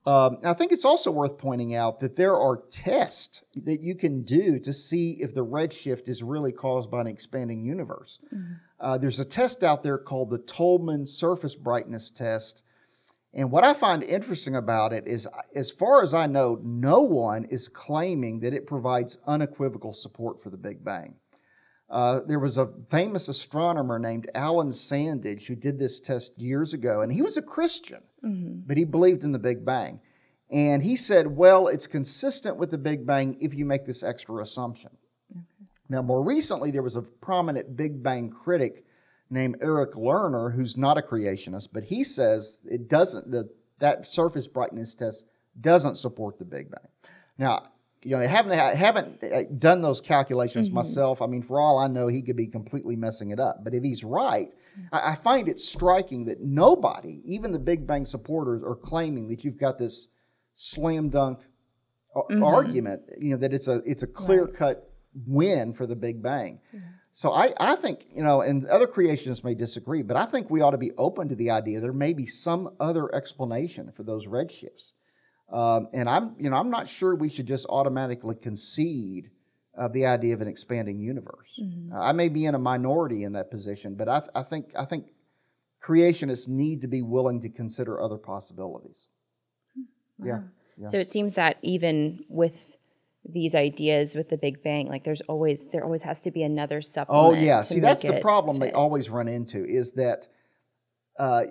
Um, 0.06 0.40
I 0.44 0.54
think 0.54 0.74
it's 0.74 0.84
also 0.84 1.12
worth 1.12 1.38
pointing 1.38 1.76
out 1.76 2.02
that 2.02 2.18
there 2.18 2.36
are 2.36 2.58
tests 2.70 3.42
that 3.56 3.82
you 3.82 3.96
can 3.96 4.24
do 4.24 4.60
to 4.60 4.74
see 4.74 5.18
if 5.22 5.34
the 5.34 5.46
redshift 5.46 6.10
is 6.10 6.22
really 6.22 6.52
caused 6.52 6.92
by 6.92 7.02
an 7.02 7.08
expanding 7.08 7.64
universe. 7.64 8.20
Mm-hmm. 8.34 8.54
Uh, 8.80 8.98
there's 8.98 9.20
a 9.20 9.26
test 9.26 9.64
out 9.64 9.82
there 9.82 9.98
called 9.98 10.30
the 10.30 10.40
Tolman 10.40 11.06
Surface 11.06 11.56
Brightness 11.56 12.12
Test. 12.12 12.64
And 13.34 13.50
what 13.50 13.64
I 13.64 13.74
find 13.74 14.04
interesting 14.04 14.56
about 14.56 14.92
it 14.92 15.08
is, 15.08 15.28
as 15.56 15.72
far 15.72 16.04
as 16.04 16.14
I 16.14 16.28
know, 16.28 16.60
no 16.62 17.00
one 17.00 17.46
is 17.46 17.70
claiming 17.70 18.42
that 18.42 18.54
it 18.54 18.68
provides 18.68 19.18
unequivocal 19.26 19.94
support 19.94 20.44
for 20.44 20.50
the 20.50 20.58
Big 20.58 20.84
Bang. 20.84 21.16
Uh, 21.94 22.22
there 22.26 22.40
was 22.40 22.58
a 22.58 22.72
famous 22.90 23.28
astronomer 23.28 24.00
named 24.00 24.28
Alan 24.34 24.72
Sandage 24.72 25.46
who 25.46 25.56
did 25.56 25.78
this 25.78 26.00
test 26.00 26.42
years 26.42 26.74
ago, 26.74 27.02
and 27.02 27.14
he 27.14 27.22
was 27.22 27.38
a 27.38 27.42
Christian, 27.44 28.02
mm-hmm. 28.26 28.62
but 28.66 28.78
he 28.78 28.84
believed 28.84 29.24
in 29.24 29.32
the 29.32 29.38
Big 29.38 29.64
Bang. 29.64 30.00
And 30.50 30.82
he 30.82 30.96
said, 30.96 31.28
well, 31.28 31.68
it's 31.68 31.86
consistent 31.86 32.58
with 32.58 32.72
the 32.72 32.80
Big 32.80 33.06
Bang 33.06 33.38
if 33.40 33.54
you 33.54 33.64
make 33.64 33.86
this 33.86 34.02
extra 34.02 34.42
assumption. 34.42 34.90
Now, 35.88 36.02
more 36.02 36.24
recently, 36.24 36.72
there 36.72 36.82
was 36.82 36.96
a 36.96 37.04
prominent 37.04 37.78
Big 37.78 38.02
Bang 38.02 38.32
critic 38.32 38.86
named 39.30 39.58
Eric 39.62 39.94
Lerner, 39.94 40.56
who's 40.56 40.76
not 40.76 40.98
a 40.98 41.02
creationist, 41.02 41.70
but 41.74 41.84
he 41.84 42.04
says 42.04 42.60
it 42.66 42.88
doesn't, 42.88 43.30
the, 43.30 43.50
that 43.78 44.08
surface 44.08 44.48
brightness 44.48 44.96
test 44.96 45.28
doesn't 45.62 45.96
support 45.96 46.40
the 46.40 46.46
Big 46.46 46.72
Bang. 46.72 46.90
Now, 47.38 47.68
you 48.06 48.12
know, 48.12 48.22
I 48.22 48.28
haven't 48.28 48.52
I 48.52 48.76
haven't 48.76 49.24
uh, 49.24 49.44
done 49.58 49.82
those 49.82 50.02
calculations 50.02 50.68
mm-hmm. 50.68 50.76
myself. 50.76 51.22
I 51.22 51.28
mean, 51.28 51.42
for 51.42 51.60
all 51.60 51.78
I 51.78 51.88
know, 51.88 52.08
he 52.08 52.22
could 52.22 52.36
be 52.36 52.48
completely 52.48 52.96
messing 52.96 53.32
it 53.32 53.40
up. 53.40 53.64
But 53.64 53.74
if 53.74 53.84
he's 53.84 54.04
right, 54.04 54.50
I, 54.92 55.12
I, 55.12 55.16
find 55.16 55.48
it 55.48 55.60
striking 55.60 56.26
that 56.26 56.42
nobody, 56.42 57.22
even 57.26 57.52
the 57.52 57.60
Big 57.60 57.88
Bang 57.88 58.06
supporters, 58.06 58.62
are 58.64 58.76
claiming 58.76 59.30
that 59.30 59.44
you've 59.44 59.58
got 59.58 59.78
this 59.78 60.10
slam 60.54 61.10
dunk 61.10 61.40
mm-hmm. 62.16 62.44
argument. 62.44 63.02
You 63.18 63.32
know 63.32 63.38
that 63.38 63.54
it's 63.54 63.68
a 63.68 63.82
it's 63.86 64.04
a 64.04 64.08
clear 64.08 64.48
cut 64.48 64.90
win 65.28 65.74
for 65.74 65.86
the 65.86 65.96
Big 65.96 66.22
Bang. 66.22 66.60
Mm-hmm. 66.76 66.88
So 67.16 67.32
I, 67.32 67.54
I 67.60 67.76
think, 67.76 68.08
you 68.12 68.24
know, 68.24 68.42
and 68.42 68.66
other 68.66 68.88
creationists 68.88 69.44
may 69.44 69.54
disagree, 69.54 70.02
but 70.02 70.18
I 70.18 70.26
think 70.26 70.50
we 70.50 70.62
ought 70.62 70.72
to 70.72 70.80
be 70.80 70.94
open 70.98 71.30
to 71.30 71.36
the 71.36 71.52
idea 71.52 71.80
there 71.80 71.94
may 71.94 72.12
be 72.12 72.26
some 72.26 72.76
other 72.80 73.14
explanation 73.14 73.92
for 73.96 74.02
those 74.02 74.26
redshifts. 74.26 74.94
Um, 75.54 75.90
and 75.94 76.10
I'm, 76.10 76.36
you 76.40 76.50
know, 76.50 76.56
I'm 76.56 76.72
not 76.72 76.88
sure 76.88 77.16
we 77.16 77.30
should 77.30 77.46
just 77.46 77.68
automatically 77.70 78.34
concede 78.34 79.30
of 79.78 79.94
the 79.94 80.08
idea 80.08 80.34
of 80.34 80.42
an 80.42 80.48
expanding 80.48 81.00
universe. 81.00 81.48
Mm-hmm. 81.62 81.94
Uh, 81.94 82.00
I 82.00 82.12
may 82.12 82.28
be 82.28 82.46
in 82.46 82.56
a 82.56 82.60
minority 82.60 83.24
in 83.24 83.34
that 83.34 83.52
position, 83.52 83.94
but 83.94 84.10
I, 84.10 84.24
I 84.34 84.42
think 84.42 84.72
I 84.78 84.86
think 84.86 85.14
creationists 85.82 86.50
need 86.50 86.82
to 86.82 86.88
be 86.88 87.04
willing 87.04 87.42
to 87.42 87.50
consider 87.50 88.02
other 88.02 88.18
possibilities. 88.18 89.08
Wow. 90.18 90.28
Yeah, 90.28 90.40
yeah. 90.80 90.88
So 90.88 90.98
it 90.98 91.08
seems 91.08 91.36
that 91.36 91.58
even 91.62 92.26
with 92.30 92.78
these 93.24 93.54
ideas 93.54 94.16
with 94.16 94.30
the 94.30 94.38
Big 94.38 94.64
Bang, 94.64 94.88
like 94.88 95.04
there's 95.04 95.22
always 95.22 95.68
there 95.68 95.84
always 95.84 96.02
has 96.02 96.22
to 96.22 96.32
be 96.32 96.42
another 96.42 96.82
supplement. 96.82 97.26
Oh 97.26 97.40
yeah, 97.40 97.62
see 97.62 97.80
that's 97.80 98.02
the 98.02 98.20
problem 98.20 98.60
fit. 98.60 98.66
they 98.68 98.72
always 98.72 99.08
run 99.10 99.28
into 99.28 99.64
is 99.64 99.92
that 99.94 100.28
uh, 101.20 101.44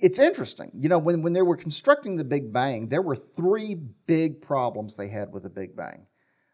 it's 0.00 0.18
interesting. 0.18 0.70
You 0.78 0.88
know, 0.88 0.98
when 0.98 1.22
when 1.22 1.32
they 1.32 1.42
were 1.42 1.56
constructing 1.56 2.16
the 2.16 2.24
Big 2.24 2.52
Bang, 2.52 2.88
there 2.88 3.02
were 3.02 3.16
three 3.16 3.74
big 4.06 4.40
problems 4.40 4.94
they 4.94 5.08
had 5.08 5.32
with 5.32 5.42
the 5.42 5.50
Big 5.50 5.76
Bang. 5.76 6.06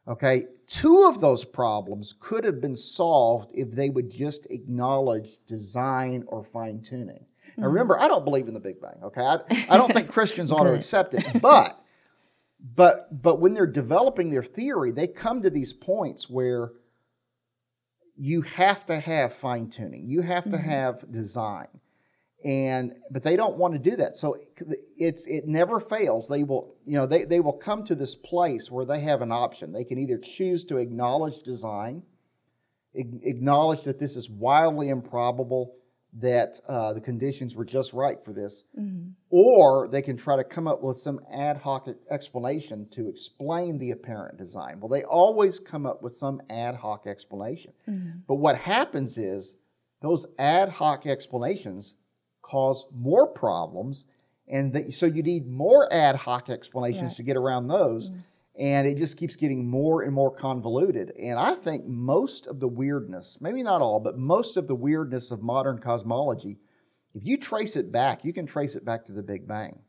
Okay, 0.07 0.45
two 0.67 1.07
of 1.09 1.21
those 1.21 1.45
problems 1.45 2.15
could 2.19 2.45
have 2.45 2.61
been 2.61 2.77
solved 2.77 3.51
if 3.55 3.71
they 3.71 3.89
would 3.89 4.11
just 4.11 4.47
acknowledge 4.51 5.39
design 5.47 6.25
or 6.27 6.45
fine 6.45 6.83
tuning. 6.83 7.25
Now, 7.57 7.65
mm-hmm. 7.65 7.73
remember, 7.73 7.99
I 7.99 8.09
don't 8.09 8.25
believe 8.25 8.47
in 8.49 8.55
the 8.55 8.61
Big 8.61 8.81
Bang. 8.81 9.01
Okay, 9.03 9.23
I, 9.23 9.39
I 9.71 9.77
don't 9.79 9.93
think 9.93 10.09
Christians 10.09 10.53
ought 10.53 10.65
to 10.65 10.75
accept 10.75 11.15
it, 11.15 11.25
but 11.41 11.81
but 12.61 13.23
but 13.23 13.41
when 13.41 13.55
they're 13.55 13.67
developing 13.67 14.31
their 14.31 14.43
theory, 14.43 14.91
they 14.91 15.07
come 15.07 15.43
to 15.43 15.51
these 15.51 15.73
points 15.73 16.29
where 16.29 16.73
you 18.17 18.43
have 18.43 18.87
to 18.87 18.99
have 19.01 19.35
fine 19.35 19.69
tuning, 19.69 20.07
you 20.07 20.23
have 20.23 20.45
to 20.45 20.51
mm-hmm. 20.51 20.69
have 20.69 21.11
design, 21.11 21.69
and 22.45 22.95
but 23.11 23.23
they 23.23 23.37
don't 23.37 23.57
want 23.57 23.73
to 23.73 23.79
do 23.79 23.97
that. 23.97 24.17
So 24.17 24.37
it's 24.99 25.27
it 25.27 25.47
never 25.47 25.81
fails. 25.81 26.29
They 26.29 26.45
will 26.45 26.77
you 26.87 26.97
know 26.97 27.07
they 27.07 27.25
they 27.25 27.41
will 27.41 27.55
come 27.55 27.85
to 27.85 27.95
this 27.95 28.15
place 28.15 28.71
where 28.71 28.85
they 28.85 29.01
have 29.01 29.23
an 29.23 29.33
option. 29.33 29.73
They 29.73 29.85
can 29.85 29.99
either 29.99 30.19
choose 30.19 30.65
to 30.67 30.77
acknowledge 30.77 31.43
design, 31.43 32.03
acknowledge 32.95 33.85
that 33.85 33.99
this 33.99 34.17
is 34.17 34.29
wildly 34.29 34.91
improbable 34.91 35.77
that 36.17 36.61
uh, 36.69 36.93
the 36.93 37.01
conditions 37.01 37.57
were 37.57 37.65
just 37.65 37.93
right 37.93 38.23
for 38.25 38.33
this, 38.33 38.65
mm-hmm. 38.79 39.11
or 39.31 39.89
they 39.89 40.03
can 40.03 40.17
try 40.17 40.37
to 40.37 40.45
come 40.45 40.69
up 40.69 40.81
with 40.81 40.97
some 40.97 41.19
ad 41.33 41.57
hoc 41.57 41.89
explanation 42.09 42.87
to 42.93 43.09
explain 43.09 43.79
the 43.79 43.91
apparent 43.91 44.39
design. 44.39 44.79
Well, 44.79 44.89
they 44.89 45.03
always 45.03 45.59
come 45.59 45.87
up 45.87 46.03
with 46.03 46.13
some 46.13 46.41
ad 46.49 46.77
hoc 46.77 47.09
explanation. 47.09 47.73
Mm-hmm. 47.89 48.19
But 48.29 48.37
what 48.37 48.57
happens 48.57 49.19
is 49.19 49.57
those 50.03 50.27
ad 50.39 50.69
hoc 50.69 51.05
explanations 51.05 51.97
cause 52.45 52.87
more 52.95 53.27
problems, 53.27 54.07
and 54.47 54.95
so 54.95 55.07
you 55.07 55.23
need 55.23 55.47
more 55.47 55.93
ad 55.93 56.17
hoc 56.17 56.51
explanations 56.51 57.17
to 57.17 57.23
get 57.23 57.37
around 57.37 57.69
those. 57.69 58.11
Mm-hmm 58.11 58.21
and 58.57 58.87
it 58.87 58.97
just 58.97 59.19
keeps 59.19 59.37
getting 59.37 59.69
more 59.69 60.03
and 60.03 60.13
more 60.13 60.31
convoluted. 60.31 61.13
And 61.21 61.39
I 61.39 61.55
think 61.55 61.87
most 61.87 62.47
of 62.47 62.61
the 62.61 62.69
weirdness, 62.69 63.39
maybe 63.41 63.63
not 63.63 63.83
all, 63.83 63.99
but 63.99 64.17
most 64.17 64.57
of 64.57 64.69
the 64.69 64.77
weirdness 64.77 65.31
of 65.33 65.43
modern 65.43 65.79
cosmology, 65.79 66.59
if 67.15 67.25
you 67.25 67.37
trace 67.37 67.77
it 67.77 67.91
back, 67.91 68.25
you 68.25 68.33
can 68.33 68.47
trace 68.47 68.77
it 68.77 68.85
back 68.85 69.05
to 69.07 69.13
the 69.13 69.23
Big 69.23 69.49
Bang. 69.49 69.81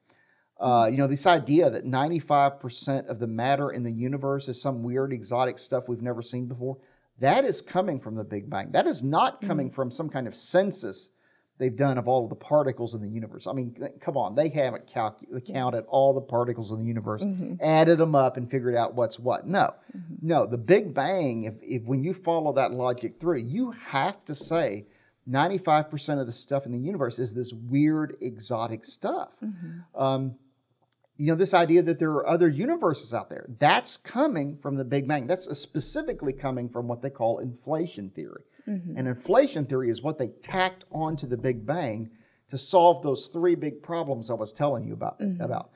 Uh, 0.60 0.88
you 0.90 0.98
know, 0.98 1.08
this 1.08 1.28
idea 1.28 1.70
that 1.70 1.86
95% 1.86 3.08
of 3.08 3.20
the 3.20 3.28
matter 3.28 3.72
in 3.72 3.84
the 3.84 3.92
universe 3.92 4.48
is 4.48 4.60
some 4.60 4.84
weird 4.84 5.14
exotic 5.14 5.60
stuff 5.60 5.88
we've 5.88 6.02
never 6.02 6.22
seen 6.22 6.48
before, 6.48 6.78
that 7.20 7.46
is 7.46 7.62
coming 7.62 8.00
from 8.00 8.16
the 8.16 8.24
Big 8.24 8.50
Bang. 8.50 8.72
That 8.72 8.88
is 8.88 9.04
not 9.04 9.42
coming 9.42 9.68
mm-hmm. 9.68 9.76
from 9.76 9.92
some 9.92 10.10
kind 10.10 10.28
of 10.28 10.36
census 10.36 11.12
they've 11.58 11.76
done 11.76 11.98
of 11.98 12.08
all 12.08 12.24
of 12.24 12.30
the 12.30 12.36
particles 12.36 12.94
in 12.94 13.02
the 13.02 13.10
universe. 13.10 13.48
I 13.48 13.54
mean, 13.54 13.76
come 14.02 14.18
on, 14.18 14.36
they 14.36 14.50
haven't 14.50 14.88
calcu- 14.88 15.46
counted 15.46 15.86
all 15.88 16.14
the 16.14 16.22
particles 16.22 16.72
in 16.72 16.80
the 16.80 16.86
universe, 16.86 17.24
mm-hmm. 17.24 17.56
added 17.62 17.98
them 17.98 18.16
up, 18.16 18.38
and 18.38 18.50
figured 18.50 18.76
out 18.76 18.96
what's 18.96 19.20
what. 19.20 19.48
No, 19.48 19.74
mm-hmm. 19.96 20.16
no, 20.22 20.46
the 20.46 20.58
Big 20.58 20.94
Bang. 20.94 21.44
If, 21.44 21.56
if 21.62 21.84
when 21.84 22.04
you 22.04 22.14
follow 22.14 22.54
that 22.54 22.72
logic 22.72 23.20
through, 23.20 23.40
you 23.40 23.72
have 23.72 24.24
to 24.26 24.36
say. 24.36 24.86
95% 25.28 26.22
of 26.22 26.28
the 26.28 26.32
stuff 26.32 26.68
in 26.68 26.72
the 26.72 26.78
universe 26.78 27.18
is 27.18 27.34
this 27.34 27.52
weird 27.52 28.16
exotic 28.22 28.86
stuff. 28.86 29.30
Mm-hmm. 29.44 30.00
Um, 30.00 30.36
you 31.18 31.28
know, 31.28 31.36
this 31.36 31.54
idea 31.54 31.82
that 31.82 31.98
there 31.98 32.12
are 32.12 32.28
other 32.28 32.50
universes 32.50 33.14
out 33.14 33.30
there, 33.30 33.48
that's 33.60 33.98
coming 33.98 34.58
from 34.58 34.76
the 34.76 34.84
Big 34.84 35.08
Bang. 35.08 35.28
That's 35.28 35.46
specifically 35.58 36.34
coming 36.34 36.70
from 36.70 36.88
what 36.88 37.02
they 37.02 37.10
call 37.10 37.40
inflation 37.40 38.10
theory. 38.10 38.44
Mm-hmm. 38.68 38.98
And 38.98 39.08
inflation 39.08 39.66
theory 39.66 39.90
is 39.90 40.02
what 40.02 40.18
they 40.18 40.30
tacked 40.42 40.86
onto 40.92 41.28
the 41.28 41.38
Big 41.38 41.66
Bang 41.66 42.10
to 42.50 42.58
solve 42.58 43.04
those 43.04 43.28
three 43.28 43.56
big 43.56 43.82
problems 43.82 44.30
I 44.30 44.36
was 44.36 44.54
telling 44.54 44.84
you 44.84 44.94
about. 44.94 45.20
Mm-hmm. 45.20 45.42
about. 45.42 45.72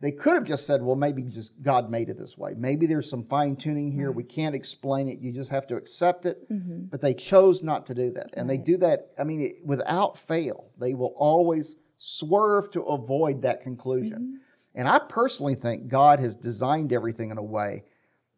They 0.00 0.12
could 0.12 0.34
have 0.34 0.46
just 0.46 0.66
said, 0.66 0.82
well, 0.82 0.96
maybe 0.96 1.22
just 1.22 1.62
God 1.62 1.90
made 1.90 2.10
it 2.10 2.18
this 2.18 2.36
way. 2.36 2.52
Maybe 2.56 2.84
there's 2.84 3.08
some 3.08 3.24
fine 3.24 3.56
tuning 3.56 3.90
here. 3.90 4.12
We 4.12 4.24
can't 4.24 4.54
explain 4.54 5.08
it. 5.08 5.20
You 5.20 5.32
just 5.32 5.50
have 5.50 5.66
to 5.68 5.76
accept 5.76 6.26
it. 6.26 6.50
Mm-hmm. 6.52 6.86
But 6.90 7.00
they 7.00 7.14
chose 7.14 7.62
not 7.62 7.86
to 7.86 7.94
do 7.94 8.10
that. 8.12 8.30
And 8.34 8.48
right. 8.48 8.58
they 8.58 8.62
do 8.62 8.76
that, 8.78 9.12
I 9.18 9.24
mean, 9.24 9.40
it, 9.40 9.64
without 9.64 10.18
fail. 10.18 10.66
They 10.78 10.92
will 10.92 11.14
always 11.16 11.76
swerve 11.96 12.70
to 12.72 12.82
avoid 12.82 13.42
that 13.42 13.62
conclusion. 13.62 14.18
Mm-hmm. 14.18 14.78
And 14.80 14.88
I 14.88 14.98
personally 14.98 15.54
think 15.54 15.88
God 15.88 16.20
has 16.20 16.36
designed 16.36 16.92
everything 16.92 17.30
in 17.30 17.38
a 17.38 17.42
way 17.42 17.84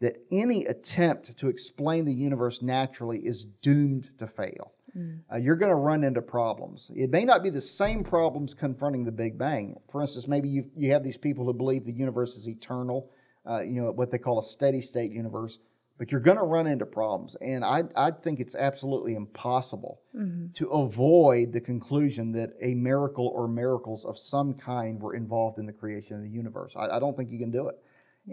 that 0.00 0.17
any 0.31 0.65
attempt 0.67 1.37
to 1.38 1.49
explain 1.49 2.05
the 2.05 2.12
universe 2.12 2.61
naturally 2.61 3.19
is 3.19 3.45
doomed 3.45 4.11
to 4.19 4.26
fail. 4.26 4.73
Mm. 4.97 5.21
Uh, 5.33 5.37
you're 5.37 5.57
going 5.57 5.71
to 5.71 5.76
run 5.76 6.05
into 6.05 6.23
problems. 6.23 6.91
It 6.95 7.11
may 7.11 7.25
not 7.25 7.43
be 7.43 7.50
the 7.50 7.61
same 7.61 8.05
problems 8.05 8.55
confronting 8.55 9.05
the 9.05 9.12
Big 9.12 9.38
Bang. 9.38 9.76
For 9.91 10.00
instance, 10.00 10.29
maybe 10.29 10.49
you, 10.49 10.71
you 10.76 10.93
have 10.93 11.05
these 11.05 11.17
people 11.17 11.45
who 11.45 11.53
believe 11.55 11.85
the 11.85 11.93
universe 11.93 12.37
is 12.37 12.49
eternal, 12.49 13.11
uh, 13.49 13.61
you 13.61 13.83
know, 13.83 13.91
what 13.93 14.11
they 14.11 14.19
call 14.19 14.38
a 14.38 14.43
steady 14.43 14.81
state 14.81 15.12
universe, 15.12 15.59
but 15.99 16.11
you're 16.11 16.21
going 16.21 16.37
to 16.37 16.45
run 16.45 16.67
into 16.67 16.85
problems. 16.85 17.37
And 17.37 17.65
I, 17.65 17.85
I 17.95 18.11
think 18.11 18.41
it's 18.41 18.55
absolutely 18.55 19.15
impossible 19.15 20.00
mm-hmm. 20.15 20.53
to 20.53 20.69
avoid 20.69 21.53
the 21.53 21.61
conclusion 21.61 22.33
that 22.33 22.50
a 22.61 22.75
miracle 22.75 23.33
or 23.35 23.49
miracles 23.49 24.05
of 24.05 24.19
some 24.19 24.55
kind 24.55 25.00
were 25.00 25.15
involved 25.15 25.59
in 25.59 25.67
the 25.67 25.73
creation 25.73 26.17
of 26.17 26.23
the 26.23 26.29
universe. 26.29 26.75
I, 26.76 26.97
I 26.97 26.99
don't 26.99 27.17
think 27.17 27.31
you 27.31 27.38
can 27.38 27.50
do 27.50 27.69
it. 27.69 27.76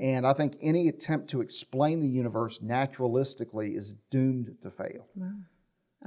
And 0.02 0.26
I 0.26 0.34
think 0.34 0.58
any 0.62 0.88
attempt 0.88 1.30
to 1.32 1.42
explain 1.42 2.00
the 2.00 2.08
universe 2.08 2.60
naturalistically 2.60 3.78
is 3.78 3.96
doomed 4.10 4.56
to 4.64 4.72
fail. 4.72 5.08
Wow. 5.16 5.32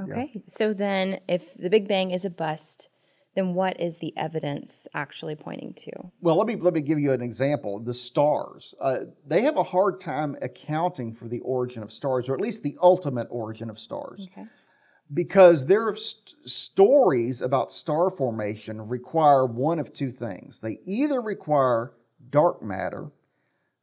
Okay. 0.03 0.31
Yeah. 0.35 0.41
So 0.47 0.75
then, 0.75 1.21
if 1.29 1.55
the 1.55 1.71
Big 1.71 1.89
Bang 1.89 2.11
is 2.11 2.25
a 2.25 2.31
bust, 2.31 2.89
then 3.37 3.55
what 3.55 3.79
is 3.79 3.99
the 3.99 4.17
evidence 4.17 4.89
actually 4.95 5.37
pointing 5.37 5.75
to? 5.75 5.91
Well, 6.21 6.37
let 6.37 6.47
me 6.47 6.57
let 6.57 6.75
me 6.75 6.81
give 6.81 6.99
you 6.99 7.13
an 7.13 7.23
example. 7.23 7.79
The 7.79 7.95
stars, 7.95 8.75
uh, 8.81 9.01
they 9.27 9.43
have 9.43 9.57
a 9.57 9.63
hard 9.63 10.01
time 10.01 10.37
accounting 10.43 11.15
for 11.15 11.29
the 11.29 11.41
origin 11.41 11.83
of 11.83 11.93
stars, 11.93 12.29
or 12.29 12.35
at 12.35 12.41
least 12.41 12.63
the 12.63 12.77
ultimate 12.83 13.29
origin 13.31 13.71
of 13.71 13.79
stars, 13.79 14.27
okay. 14.33 14.49
because 15.13 15.67
their 15.67 15.95
st- 15.95 16.35
stories 16.47 17.43
about 17.43 17.71
star 17.71 18.11
formation 18.11 18.89
require 18.89 19.47
one 19.47 19.79
of 19.79 19.93
two 19.93 20.11
things. 20.11 20.61
They 20.61 20.79
either 20.85 21.21
require 21.21 21.93
dark 22.31 22.63
matter, 22.63 23.13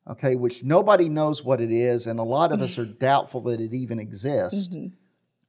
okay, 0.10 0.36
which 0.36 0.64
nobody 0.64 1.10
knows 1.10 1.44
what 1.44 1.62
it 1.62 1.72
is, 1.72 2.08
and 2.08 2.20
a 2.20 2.24
lot 2.24 2.52
of 2.52 2.62
us 2.62 2.78
are 2.78 2.86
doubtful 3.00 3.42
that 3.42 3.60
it 3.60 3.74
even 3.74 4.00
exists. 4.00 4.68
Mm-hmm. 4.68 4.96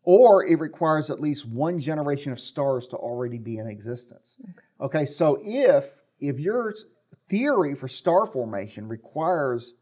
Or 0.06 0.46
it 0.46 0.60
requires 0.60 1.10
at 1.10 1.18
least 1.18 1.48
one 1.48 1.80
generation 1.80 2.30
of 2.30 2.38
stars 2.38 2.86
to 2.88 2.96
already 2.96 3.38
be 3.38 3.56
in 3.56 3.66
existence. 3.66 4.36
Okay, 4.78 4.98
okay 4.98 5.06
so 5.06 5.38
if 5.42 5.86
if 6.20 6.38
your 6.38 6.74
theory 7.28 7.74
for 7.74 7.88
star 7.88 8.26
formation 8.26 8.86
requires 8.86 9.74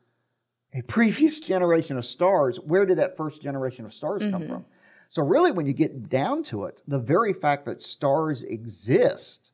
a 0.73 0.83
previous 0.83 1.41
generation 1.52 1.99
of 1.99 2.07
stars, 2.07 2.59
where 2.61 2.87
did 2.87 2.99
that 2.99 3.17
first 3.17 3.43
generation 3.43 3.85
of 3.85 3.93
stars 3.93 4.23
mm-hmm. 4.23 4.33
come 4.33 4.49
from? 4.49 4.64
So 5.09 5.23
really, 5.23 5.52
when 5.52 5.67
you 5.67 5.75
get 5.75 6.09
down 6.09 6.43
to 6.45 6.64
it, 6.64 6.81
the 6.87 6.99
very 6.99 7.35
fact 7.35 7.67
that 7.67 7.83
stars 7.83 8.43
exist 8.45 9.52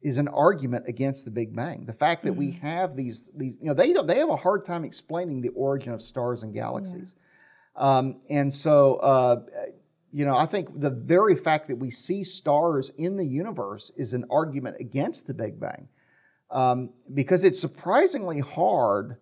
is 0.00 0.18
an 0.18 0.28
argument 0.28 0.84
against 0.86 1.24
the 1.24 1.30
Big 1.30 1.54
Bang. 1.54 1.84
The 1.84 1.92
fact 1.92 2.22
that 2.24 2.30
mm-hmm. 2.30 2.38
we 2.38 2.50
have 2.52 2.96
these 2.96 3.30
these 3.36 3.58
you 3.60 3.66
know 3.66 3.74
they 3.74 3.92
they 3.92 4.18
have 4.18 4.30
a 4.30 4.36
hard 4.36 4.64
time 4.64 4.84
explaining 4.84 5.40
the 5.40 5.48
origin 5.50 5.92
of 5.92 6.02
stars 6.02 6.42
and 6.42 6.54
galaxies, 6.54 7.14
yeah. 7.76 7.98
um, 7.98 8.20
and 8.30 8.52
so 8.52 8.96
uh, 8.96 9.42
you 10.12 10.24
know 10.24 10.36
I 10.36 10.46
think 10.46 10.80
the 10.80 10.90
very 10.90 11.36
fact 11.36 11.68
that 11.68 11.76
we 11.76 11.90
see 11.90 12.22
stars 12.22 12.90
in 12.98 13.16
the 13.16 13.26
universe 13.26 13.90
is 13.96 14.14
an 14.14 14.24
argument 14.30 14.76
against 14.78 15.26
the 15.26 15.34
Big 15.34 15.58
Bang 15.58 15.88
um, 16.50 16.90
because 17.12 17.44
it's 17.44 17.60
surprisingly 17.60 18.40
hard. 18.40 19.16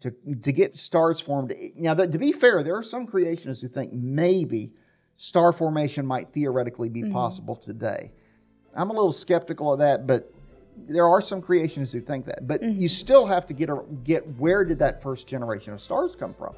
To, 0.00 0.10
to 0.42 0.52
get 0.52 0.76
stars 0.76 1.18
formed. 1.18 1.54
Now, 1.76 1.94
to 1.94 2.18
be 2.18 2.30
fair, 2.30 2.62
there 2.62 2.76
are 2.76 2.82
some 2.82 3.06
creationists 3.06 3.62
who 3.62 3.68
think 3.68 3.90
maybe 3.94 4.74
star 5.16 5.50
formation 5.50 6.04
might 6.04 6.34
theoretically 6.34 6.90
be 6.90 7.04
mm-hmm. 7.04 7.12
possible 7.12 7.56
today. 7.56 8.12
I'm 8.76 8.90
a 8.90 8.92
little 8.92 9.12
skeptical 9.12 9.72
of 9.72 9.78
that, 9.78 10.06
but 10.06 10.32
there 10.88 11.08
are 11.08 11.20
some 11.20 11.40
creationists 11.40 11.92
who 11.92 12.00
think 12.00 12.26
that. 12.26 12.46
But 12.46 12.62
mm-hmm. 12.62 12.80
you 12.80 12.88
still 12.88 13.26
have 13.26 13.46
to 13.46 13.54
get 13.54 13.70
a, 13.70 13.82
get 14.04 14.26
where 14.36 14.64
did 14.64 14.78
that 14.80 15.02
first 15.02 15.26
generation 15.26 15.72
of 15.72 15.80
stars 15.80 16.16
come 16.16 16.34
from? 16.34 16.54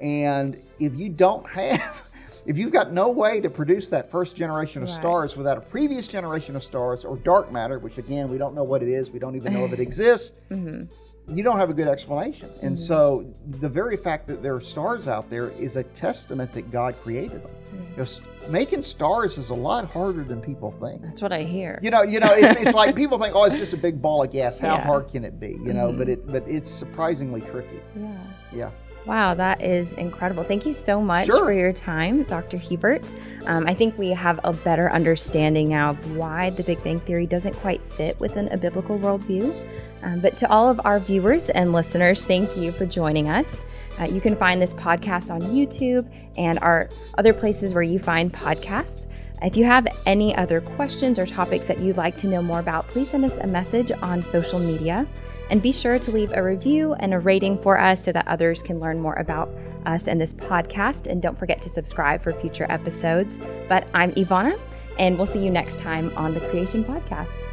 And 0.00 0.62
if 0.78 0.94
you 0.94 1.08
don't 1.08 1.46
have 1.48 2.02
if 2.46 2.56
you've 2.56 2.72
got 2.72 2.92
no 2.92 3.08
way 3.08 3.40
to 3.40 3.50
produce 3.50 3.88
that 3.88 4.10
first 4.10 4.36
generation 4.36 4.82
of 4.82 4.88
right. 4.88 4.96
stars 4.96 5.36
without 5.36 5.58
a 5.58 5.60
previous 5.60 6.06
generation 6.06 6.56
of 6.56 6.64
stars 6.64 7.04
or 7.04 7.16
dark 7.18 7.52
matter, 7.52 7.78
which 7.78 7.98
again 7.98 8.30
we 8.30 8.38
don't 8.38 8.54
know 8.54 8.64
what 8.64 8.82
it 8.82 8.88
is, 8.88 9.10
we 9.10 9.18
don't 9.18 9.36
even 9.36 9.52
know 9.52 9.64
if 9.64 9.72
it 9.72 9.80
exists, 9.88 10.36
mm-hmm. 10.50 10.84
You 11.30 11.42
don't 11.42 11.58
have 11.58 11.70
a 11.70 11.74
good 11.74 11.88
explanation. 11.88 12.50
And 12.62 12.74
Mm-hmm. 12.74 12.74
so 12.74 13.24
the 13.60 13.68
very 13.68 13.96
fact 13.96 14.26
that 14.28 14.42
there 14.42 14.54
are 14.54 14.60
stars 14.60 15.08
out 15.08 15.30
there 15.30 15.50
is 15.50 15.76
a 15.76 15.82
testament 15.84 16.52
that 16.54 16.70
God 16.70 16.94
created 17.02 17.42
them. 17.44 17.50
Mm-hmm. 17.74 18.00
You 18.00 18.04
know, 18.44 18.50
making 18.50 18.82
stars 18.82 19.38
is 19.38 19.50
a 19.50 19.54
lot 19.54 19.84
harder 19.84 20.24
than 20.24 20.40
people 20.40 20.74
think. 20.80 21.02
That's 21.02 21.22
what 21.22 21.32
I 21.32 21.42
hear. 21.42 21.78
You 21.82 21.90
know, 21.90 22.02
you 22.02 22.18
know, 22.20 22.32
it's, 22.32 22.56
it's 22.60 22.74
like 22.74 22.96
people 23.02 23.18
think, 23.18 23.34
oh, 23.36 23.44
it's 23.44 23.54
just 23.56 23.72
a 23.74 23.76
big 23.76 24.02
ball 24.02 24.24
of 24.24 24.32
gas. 24.32 24.58
How 24.58 24.74
Yeah. 24.74 24.80
hard 24.82 25.10
can 25.12 25.24
it 25.24 25.38
be? 25.38 25.50
You 25.62 25.72
know, 25.72 25.88
Mhm. 25.92 25.98
but 25.98 26.08
it 26.08 26.26
but 26.26 26.42
it's 26.48 26.68
surprisingly 26.70 27.40
tricky. 27.42 27.80
Yeah. 27.96 28.16
Yeah. 28.52 28.70
Wow, 29.06 29.34
that 29.34 29.62
is 29.62 29.94
incredible. 29.94 30.44
Thank 30.44 30.66
you 30.66 30.72
so 30.72 31.00
much 31.00 31.26
Sure. 31.26 31.44
for 31.44 31.52
your 31.52 31.72
time, 31.72 32.22
Dr. 32.24 32.58
Hebert. 32.58 33.12
Um, 33.46 33.66
I 33.66 33.74
think 33.74 33.96
we 33.98 34.10
have 34.10 34.38
a 34.44 34.52
better 34.52 34.90
understanding 34.92 35.68
now 35.70 35.90
of 35.90 36.16
why 36.16 36.50
the 36.50 36.62
Big 36.62 36.82
Bang 36.84 37.00
Theory 37.00 37.26
doesn't 37.26 37.54
quite 37.54 37.82
fit 37.94 38.20
within 38.20 38.48
a 38.48 38.58
biblical 38.58 38.98
worldview. 38.98 39.54
Um, 40.02 40.20
but 40.20 40.36
to 40.38 40.50
all 40.50 40.68
of 40.68 40.80
our 40.84 40.98
viewers 40.98 41.50
and 41.50 41.72
listeners, 41.72 42.24
thank 42.24 42.56
you 42.56 42.72
for 42.72 42.86
joining 42.86 43.28
us. 43.28 43.64
Uh, 43.98 44.04
you 44.04 44.20
can 44.20 44.36
find 44.36 44.60
this 44.60 44.72
podcast 44.74 45.30
on 45.30 45.40
YouTube 45.42 46.06
and 46.36 46.58
our 46.60 46.88
other 47.18 47.32
places 47.34 47.74
where 47.74 47.82
you 47.82 47.98
find 47.98 48.32
podcasts. 48.32 49.06
If 49.42 49.56
you 49.56 49.64
have 49.64 49.86
any 50.06 50.34
other 50.36 50.60
questions 50.60 51.18
or 51.18 51.24
topics 51.26 51.66
that 51.66 51.80
you'd 51.80 51.96
like 51.96 52.16
to 52.18 52.26
know 52.28 52.42
more 52.42 52.60
about, 52.60 52.86
please 52.88 53.10
send 53.10 53.24
us 53.24 53.38
a 53.38 53.46
message 53.46 53.90
on 54.02 54.22
social 54.22 54.58
media. 54.58 55.06
And 55.50 55.60
be 55.60 55.72
sure 55.72 55.98
to 55.98 56.10
leave 56.10 56.32
a 56.32 56.42
review 56.42 56.94
and 56.94 57.12
a 57.12 57.18
rating 57.18 57.58
for 57.58 57.78
us 57.78 58.02
so 58.04 58.12
that 58.12 58.26
others 58.28 58.62
can 58.62 58.78
learn 58.80 59.00
more 59.00 59.14
about 59.14 59.50
us 59.84 60.06
and 60.06 60.20
this 60.20 60.32
podcast. 60.32 61.06
And 61.06 61.20
don't 61.20 61.38
forget 61.38 61.60
to 61.62 61.68
subscribe 61.68 62.22
for 62.22 62.32
future 62.32 62.66
episodes. 62.70 63.38
But 63.68 63.88
I'm 63.92 64.12
Ivana, 64.12 64.58
and 64.98 65.16
we'll 65.16 65.26
see 65.26 65.44
you 65.44 65.50
next 65.50 65.80
time 65.80 66.16
on 66.16 66.34
the 66.34 66.40
Creation 66.40 66.84
Podcast. 66.84 67.44